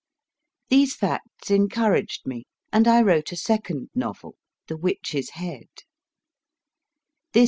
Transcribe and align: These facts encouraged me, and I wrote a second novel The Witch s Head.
These 0.69 0.95
facts 0.95 1.51
encouraged 1.51 2.25
me, 2.25 2.45
and 2.73 2.87
I 2.87 3.03
wrote 3.03 3.31
a 3.31 3.35
second 3.35 3.91
novel 3.93 4.35
The 4.67 4.75
Witch 4.75 5.13
s 5.13 5.29
Head. 5.29 5.69